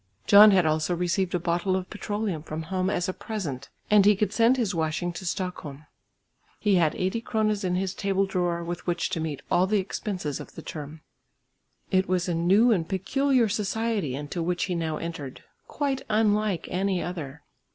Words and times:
John 0.25 0.49
had 0.49 0.65
also 0.65 0.95
received 0.95 1.35
a 1.35 1.39
bottle 1.39 1.75
of 1.75 1.87
petroleum 1.91 2.41
from 2.41 2.63
home 2.63 2.89
as 2.89 3.07
a 3.07 3.13
present, 3.13 3.69
and 3.91 4.03
he 4.03 4.15
could 4.15 4.33
send 4.33 4.57
his 4.57 4.73
washing 4.73 5.13
to 5.13 5.27
Stockholm. 5.27 5.85
He 6.59 6.73
had 6.73 6.95
80 6.95 7.21
kronas 7.21 7.63
in 7.63 7.75
his 7.75 7.93
table 7.93 8.25
drawer 8.25 8.63
with 8.63 8.87
which 8.87 9.11
to 9.11 9.19
meet 9.19 9.43
all 9.51 9.67
the 9.67 9.77
expenses 9.77 10.39
of 10.39 10.55
the 10.55 10.63
term. 10.63 11.01
It 11.91 12.09
was 12.09 12.27
a 12.27 12.33
new 12.33 12.71
and 12.71 12.89
peculiar 12.89 13.47
society 13.47 14.15
into 14.15 14.41
which 14.41 14.63
he 14.63 14.73
now 14.73 14.97
entered, 14.97 15.43
quite 15.67 16.01
unlike 16.09 16.67
any 16.71 16.99
other. 16.99 17.43